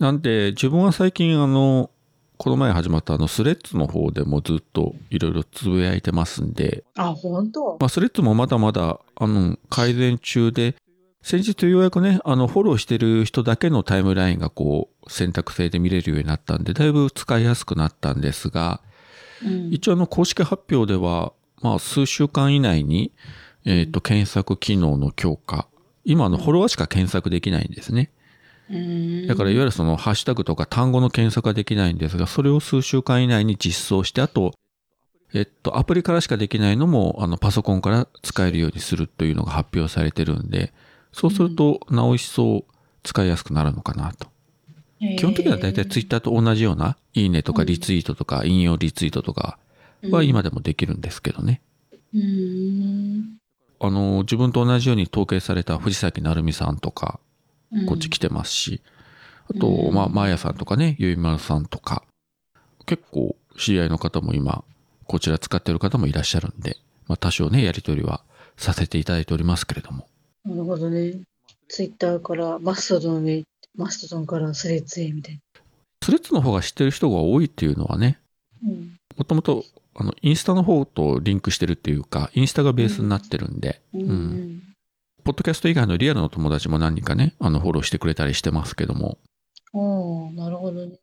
[0.00, 1.90] なんで、自分は最近あの、
[2.38, 7.76] この前始まったあの、スレッズの方でもずっといろいろつぶやいてますんで、あ、本当？
[7.80, 10.76] まあ、スレッズもまだまだ、あの、改善中で、
[11.20, 18.80] 先日ようやくね、あの、フォローしてる人だけのタイムラインがこう、選択制で見れるようになったんで、だいぶ使いやすくなったんですが、
[19.44, 19.72] うん。
[19.72, 23.12] 一応あの、公式発表では、まあ、数週間以内に、
[23.64, 25.66] えっ、と、検索機能の強化。
[26.04, 28.12] 今、あの、フォロワーしか検索できないんですね。
[28.70, 34.52] うんだから、いわゆるその、ハッシュタグとか単語の検索ができないんですが、それを数週間以内に実装して、あと、
[35.34, 40.72] えっと、アプリからしかできないのも、あの、パソコンから使えるようにするというのが発表されてるんで、
[41.12, 42.64] そうすると、なお一層
[43.02, 44.28] 使いやすくなるのかなと。
[45.00, 49.58] 基本的には大体ツイッターと同じような、いいねとかリツイートとか、引用リツイートとか
[50.10, 51.62] は今でもできるんですけどね。
[52.14, 53.38] うん。
[53.80, 57.27] あの、自分と同じように統計された藤崎成美さんとか、うん
[57.86, 58.82] こっち来てますし、
[59.50, 62.02] あと、うんまあ、マーヤさんとかね、ゆいまるさんとか、
[62.86, 64.64] 結構知り合いの方も今、
[65.04, 66.76] こちら使ってる方もいらっしゃるんで、
[67.06, 68.22] まあ、多少ね、やりとりは
[68.56, 70.06] させていただいておりますけれども。
[70.44, 71.20] なるほどね。
[71.68, 75.38] ツイッターからマストドンへ、マストドンからスレッズへみたい
[76.02, 78.18] スレッズの方が知ってる人が多いっていうのはね。
[79.16, 84.00] もともと、あの、インスタの方とリンクしてるっていうか、インスタがベースになってるんで、うん。
[84.00, 84.62] うん
[85.28, 89.18] ポッドキャスト以外のリアルの友達も何人かね、あの、フォローしてくれたりしてますけども、
[89.74, 90.96] おーなるほどね。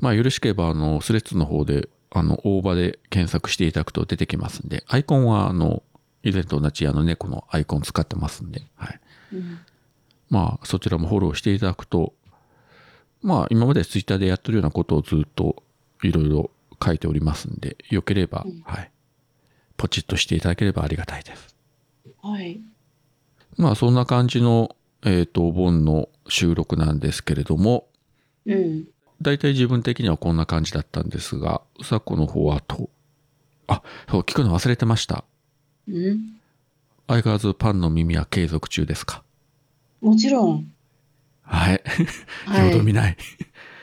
[0.00, 5.82] まあ、よろしければ、あの、スレッズの方で、あの、大場で検索していただくと出てきますんで、アイコンは、あの、
[6.22, 9.00] 以前と同じあの猫のアイコン使ってますんで、はい。
[9.34, 9.58] うん。
[10.30, 12.14] まあ、そちらもフォローしていただくと、
[13.20, 15.62] まあ、今までツイッターでやってるようなことをずっと
[16.02, 16.50] いろいろ
[16.82, 18.90] 書いておりますんで、よければ、うんはい。
[19.76, 21.54] ポチッとしていただければありがたいです。
[22.22, 22.58] はい。
[23.58, 27.88] まあ、そんな感じの、えっ、と、お盆の収録なんですけれども、
[28.46, 28.84] うん。
[29.20, 32.88] 大体自分的にはこんな感じだったんですが、うさこの方はと、
[33.66, 35.24] あ、そう、聞くの忘れてました。
[35.88, 36.38] うん。
[37.08, 39.22] 相変わらずパンの耳は継続中ですか？
[40.00, 40.72] もちろん。
[41.42, 41.82] はい。
[42.46, 42.70] はい。
[42.70, 43.16] よどみない。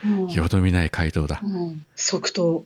[0.04, 1.40] うんよどみない回答だ。
[1.42, 1.84] うん。
[1.96, 2.64] 即答。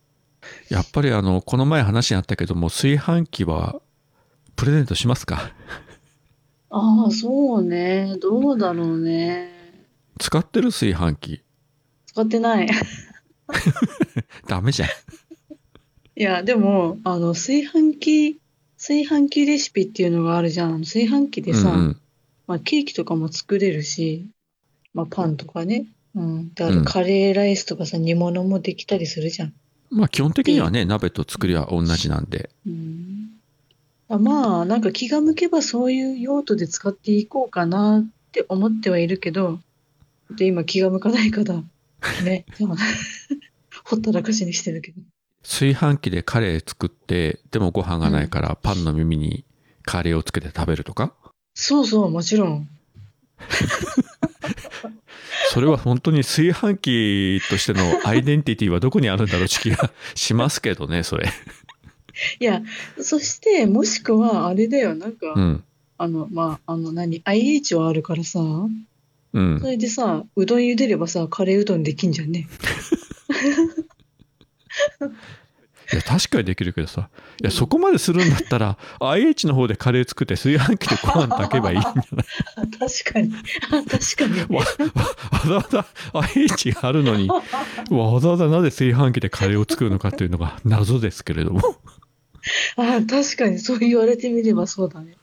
[0.70, 3.80] やっぱりあの、この前話にあったけども、炊飯器は
[4.56, 5.52] プレゼントしますか？
[6.74, 8.16] ああ、そうね。
[8.20, 9.50] どうだろうね。
[10.18, 11.42] 使ってる炊飯器？
[12.06, 12.68] 使ってない。
[14.48, 14.88] ダメじゃん。
[16.16, 18.40] いや、でも、あの、炊飯器、
[18.78, 20.80] 炊飯器レシピっていうのがあるじゃん。
[20.82, 21.96] 炊飯器でさ、うんうん。
[22.46, 24.26] まあ、ケーキとかも作れるし、
[24.94, 25.86] まあ、パンとかね。
[26.14, 26.54] うん。
[26.54, 29.52] だかうんらカレーライスとかさ、煮物もできたりするじゃん。
[29.90, 32.48] まあ基本的にはね、鍋と作りは同じなんで。
[32.66, 33.11] うん。
[34.14, 39.58] あまあ、なんか気が向けばそういう用途で使っていこうかなって思ってはいるけど、
[40.30, 41.62] で、今気が向かないから、
[42.22, 42.44] ね、
[43.84, 45.00] ほったらかしにしてるけど。
[45.42, 49.46] 炊飯器でカレー作って、でもご飯がないからパンの耳に
[49.82, 51.14] カレーをつけて食べるとか？
[51.54, 52.68] そうそう、もちろん。
[55.52, 61.30] それは本当に炊飯器としてのアイデンティティはどこにあるんだろうって気がしますけどね、それ。
[62.40, 62.62] いや、
[63.00, 65.64] そして、もしくは、あれだよ、なんか、うん。
[65.98, 69.66] あの、まあ、あの、何、IH はあるからさ、うんそ。
[69.66, 72.48] れでさ、うどん茹でればさ、カレーうどんできんじゃんね。
[75.92, 77.10] いや、確かにできるけどさ。
[77.40, 82.04] いや、そこまでするんだったら、IH の方でカレー作って炊飯器でご飯炊けばいいんじゃない？
[82.56, 83.32] あ確かに。
[83.70, 84.56] あ確かに。
[84.56, 84.66] わわ
[85.46, 85.86] ざわざ
[86.34, 91.60] IH があるのに、わざわざなぜ炊飯器でカレーを作るのかっていうのが謎ですけれども。
[92.76, 95.16] あ確かに、そう言われてみればそうだね。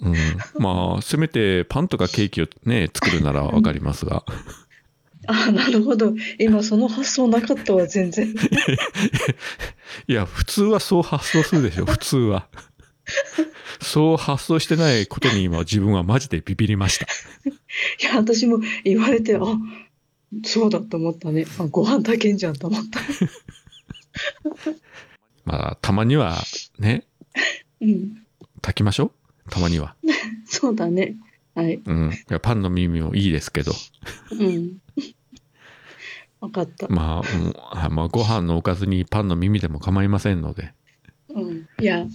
[0.00, 0.14] うん、
[0.58, 4.24] まあ、せめてパンとかケーキをね、作るならわかりますが。
[5.26, 6.12] あなるほど。
[6.38, 8.34] 今、その発想なかったわ、全然。
[10.06, 12.46] いや、普通はそう発想するでしょ、普通は。
[13.80, 17.06] そう発想してないことに今自分はマジでビビりました。
[17.46, 19.40] いや、私も言われて、あ
[20.44, 21.46] そうだと思ったね。
[21.58, 23.00] あご飯炊けんじゃんと思った。
[25.44, 26.36] まあ、たまには
[26.78, 27.04] ね、
[27.80, 28.24] うん。
[28.62, 29.12] 炊きましょ
[29.46, 29.94] うたまには。
[30.46, 31.16] そうだね。
[31.54, 31.80] はい。
[31.84, 32.10] うん。
[32.12, 33.72] いやパンの耳もいいですけど。
[34.32, 34.78] うん。
[36.40, 36.88] わかった。
[36.88, 40.72] まあ、うんあまあ、ご飯のおかずにパンの耳でも構いませんので。
[41.28, 41.68] うん。
[41.80, 42.06] いや、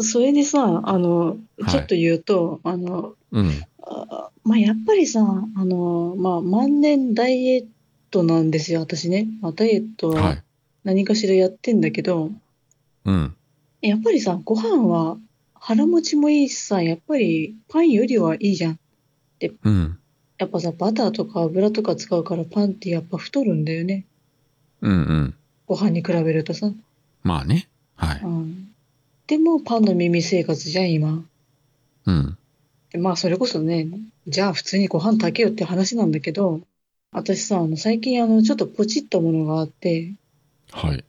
[0.00, 3.50] それでさ、あの、はいちょっと言うと、あの、うん。
[3.82, 5.20] あまあ、やっぱりさ、
[5.54, 7.66] あの、まあ、万年ダイエッ
[8.10, 9.28] トなんですよ、私ね。
[9.42, 10.22] まあ、ダイエットは。
[10.22, 10.42] はい
[10.84, 12.30] 何かしらやってんだけど、
[13.04, 13.36] うん。
[13.80, 15.16] やっぱりさ、ご飯は
[15.54, 18.78] 腹持ちもいいしさ、やっぱりパンよりはいいじゃん。
[19.62, 19.98] うん。
[20.38, 24.06] やっぱさ、バターとか油とか使うからパンってやっぱ太るんだよね。
[24.80, 25.34] うんうん。
[25.66, 26.72] ご飯に比べるとさ。
[27.22, 27.68] まあね。
[27.96, 28.20] はい。
[28.22, 28.70] うん。
[29.26, 31.24] でもパンの耳生活じゃん、今。
[32.06, 32.36] うん。
[32.90, 33.88] でまあそれこそね、
[34.26, 36.60] じゃあ普通にご飯炊けよって話なんだけど、
[37.12, 40.14] 私さ、あの最近あのちょっとポチったものがあって、
[40.72, 41.04] はい。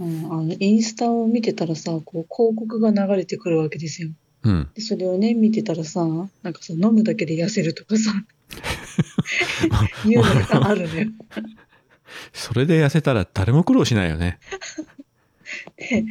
[0.00, 4.08] うん、あのインスタを見てたらさ、こう広告が流れてくるわけですよ。
[4.42, 4.70] うん。
[4.74, 6.00] で、それをね、見てたらさ、
[6.42, 8.12] なんかさ、飲むだけで痩せるとかさ、
[10.06, 11.06] いうのがあるのよ。
[12.32, 14.38] それで痩せたら誰も苦労しないよね。
[15.76, 16.04] で、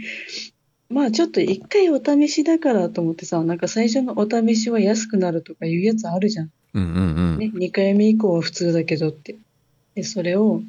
[0.90, 6.52] まあちょっと一回お試しだからと思ってさ、なんか最初のお試しは安くなるとかいうやつあるじゃん。
[6.74, 7.38] うんうんうん。
[7.40, 9.36] ね、2回目以降は普通だけどって。
[9.96, 10.62] で、それを、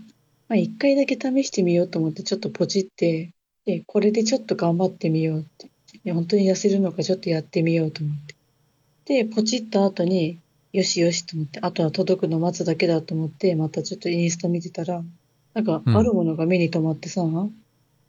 [0.51, 3.31] まあ1回だけ試してみようと思ってちょっとポチって、
[3.65, 5.71] で、これでちょっと頑張ってみようって。
[6.05, 8.35] で本当に痩せるのかちょっとやってみようと思って。
[9.23, 10.39] で、ポチった後に、
[10.73, 15.05] よしよしと思って、あとは届くの待つだけだと思って、またちょっとインスタ見てたら、
[15.55, 17.49] なんかうんあるものが目に留まってさ、ま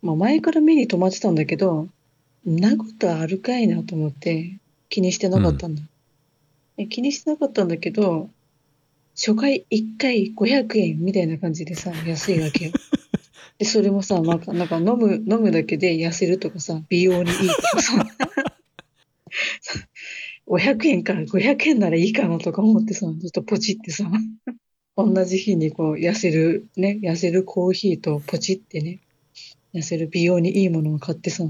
[0.04, 1.90] あ前から目に留まってたんだけど、
[2.50, 4.58] んなことあるかいなと思って
[4.90, 5.84] 気にしてなかったんだ。
[6.78, 8.30] で気にしてなかったんだけど、
[9.16, 12.72] 初回1回500円みたいな感じでさ、安いわけよ。
[13.60, 18.08] で、それもさ、なんか、なんか飲む、飲むだけで痩せるとかさ、美容にいいとかさ、
[20.48, 24.10] 500円か、500円ならいいかなとか思ってさ、ちょっとポチってさ、
[24.98, 29.00] 同じ日にこう、痩せる、ね、痩せるコーヒーとポチってね、
[29.74, 31.46] 痩せる美容にいいものを買ってさ、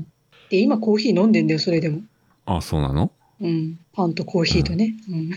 [0.49, 2.01] で、今コーヒー飲んでんだよ、それでも。
[2.45, 3.11] あ、そうなの？
[3.39, 3.79] うん。
[3.93, 4.93] パンとコーヒーとね。
[5.09, 5.31] うん。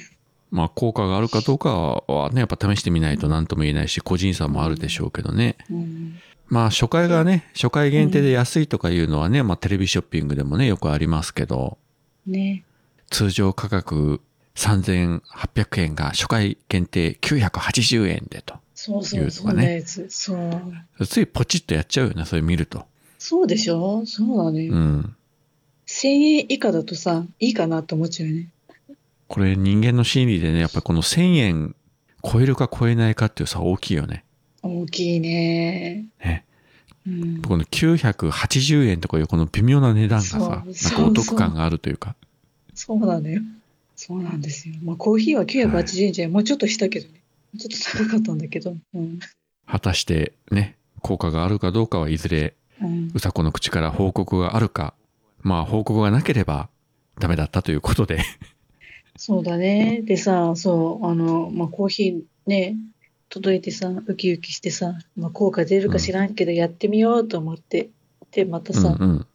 [0.54, 5.56] まあ効果があるかどうかはね、やっぱ試してみないと何とも言えないし、個人差もあるでしょうけどね。
[5.68, 6.20] うん。
[6.46, 11.76] まあ初回がね、初回限定で安いとかいうのはね、まあテレビショッピングでもね、よくありますけど、
[12.24, 12.62] ね。
[13.10, 14.20] 通常価格
[14.54, 18.54] 3800円が初回限定980円でと。
[18.76, 20.06] そうそう、そいうとかねんなやつ。
[20.08, 20.36] そ
[21.00, 21.06] う。
[21.06, 22.86] ついポチッとやっちゃうよね、それ見ると。
[23.18, 24.04] そうでしょ？
[24.06, 24.72] そうなのよ。
[24.72, 25.16] うん。
[25.86, 28.48] 1000円以下だとさ、いいかなって思っちゃうよね。
[29.34, 31.74] これ人間の心理でね、やっぱりこの1000円
[32.22, 34.24] 超えるか超えないかっていう差大きいよね。
[34.62, 36.06] 大きいね。
[36.24, 36.44] ね。
[37.04, 37.42] うん。
[37.42, 42.14] この980円とかいうこの微妙な値段がさ、なんかお得感があるというか。
[42.76, 43.42] そうなのよ。
[43.96, 44.76] そうなんですよ。
[44.84, 47.20] まあコーヒーは980円じゃ、もうちょっとしたけどね。
[47.58, 48.76] ちょっと高かったんだけど。
[48.94, 49.18] うん。
[49.66, 53.10] 果たしてね、効果があるかどうかはいずれ、うん。
[53.12, 54.94] うさこの口から報告があるか、
[55.40, 56.68] まあ報告がなければ
[57.18, 58.24] ダメだったということで。
[59.16, 60.02] そうだね。
[60.02, 62.76] でさ、そう、あの、まあコーヒーね、
[63.28, 67.90] 届いてさ、ウキウキしてさ、まあ効果出るか知らんけどやってみようと思って。
[68.32, 69.26] で、またうんさ、うん。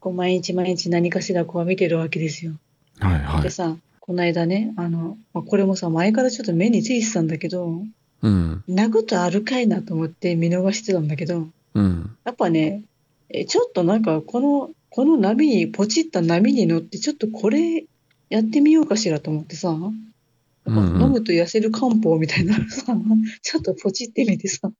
[0.00, 2.52] こう毎日毎日何かしらこう見てるわけですよ。
[2.98, 3.42] はいはい。
[3.42, 7.82] でさ、この間ね、あの、まあ、これもさ、前からちょっと目についてたんだけど、
[8.22, 8.64] うん。
[8.66, 12.16] んなことあるかいなと思って見逃してたんだけど、うん。
[12.24, 12.84] やっぱね、
[13.28, 17.84] え、ちょっとなんかこの、この波に、ポチった波に乗って、ちょっとこれ
[18.28, 19.82] やってみようかしらと思ってさ、ん
[20.66, 22.94] うん飲むと痩せる漢方みたいなのさ、
[23.42, 24.70] ちょっとポチってみてさ、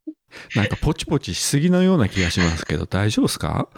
[0.55, 3.69] なんかポチポチしすぎのような気がしますけど、 大丈夫ですか？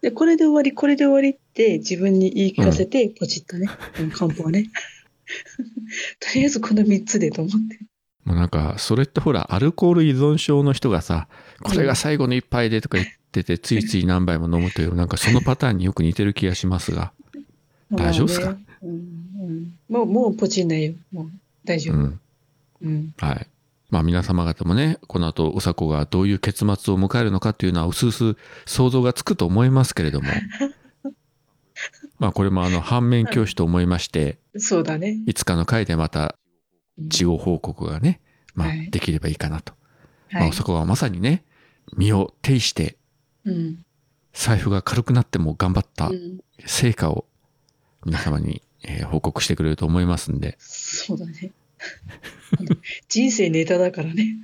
[0.00, 3.68] で、これで終わり、これで終わりって自分に言い聞かせて、ポチったね、
[4.00, 4.10] うん。
[4.10, 4.66] 漢方ね。
[6.18, 7.78] とりあえずこの3つでと思って。
[8.24, 11.28] もうなんか、それってほら、アルコール依存症の人がさ、
[11.62, 17.12] これが最後の一杯でとか言ってて、ついつい何杯も飲むという、なんかそのパターンによく似てる気がしますが。
[17.92, 18.56] 大丈夫っすか？
[18.82, 19.78] うんうん。
[19.88, 20.94] もう、もうポチんないよ。
[21.12, 21.30] もう
[21.64, 21.96] 大丈夫。
[21.96, 22.20] うん。
[22.82, 23.14] うん。
[23.18, 23.46] はい。
[23.90, 30.28] まあ皆様方もね、この後、うさこがどういう結末を迎えるのかっていうのは、うすうす想像がつくと思いますけれども。
[32.18, 35.20] まあこれもあの、反面教師と思いまして、そうだね。
[35.26, 36.36] いつかの回でまた
[36.98, 38.20] 事後報告がね、
[38.54, 39.74] まあはいできればいいかなと。
[40.30, 40.52] まあはい。
[40.52, 41.44] そこはまさにね、
[41.94, 42.96] 身を挺して、
[43.44, 43.84] うん。
[44.32, 46.40] 財布が軽くなっても頑張ったうん。
[46.64, 47.26] 成果を
[48.06, 51.52] 皆様に、えー報告してくれると思いますんで、そうだね。
[53.08, 54.36] 人生ネタだからね。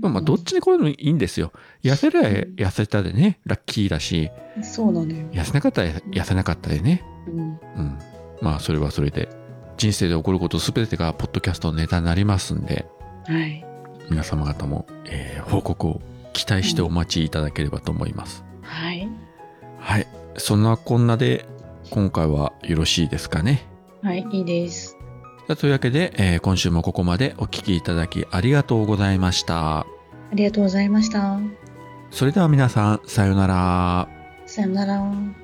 [0.00, 1.52] まあまあどっちにこれもいいんですよ。
[1.82, 4.30] 痩せりゃ痩せたでね、ラッキーだし、
[4.62, 5.28] そうなのよ。
[5.32, 7.38] 痩せなかったら痩せなかったでね、うん。
[7.38, 7.42] う
[7.82, 7.98] ん。
[8.40, 9.28] まあそれはそれで
[9.76, 12.86] 人生で起こること全てがポッドキャストのネタになりますんで、
[13.26, 13.64] はい。
[14.10, 16.00] 皆様方も、えー報告を
[16.32, 18.42] 期待してお待ちいただければと思います。
[18.62, 19.08] はい。
[19.78, 20.06] はい。
[20.38, 21.46] そんなこんなで、
[21.92, 23.66] 今回はよろしいですかね。
[24.02, 24.96] はい、いいです。
[25.46, 29.80] さあというわけで、えー今週もここまでお聞きいただきありがとうございました。
[29.80, 29.86] あ
[30.32, 31.38] りがとうございました。
[32.10, 34.08] それでは皆さん、さようなら。
[34.46, 35.41] さよなら。